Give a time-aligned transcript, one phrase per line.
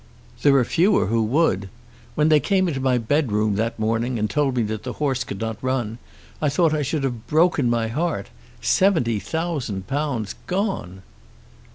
[0.41, 1.69] "There are fewer who would.
[2.15, 5.39] When they came into my bedroom that morning and told me that the horse could
[5.39, 5.99] not run,
[6.41, 8.31] I thought I should have broken my heart.
[8.61, 11.03] Seventy thousand pounds gone!"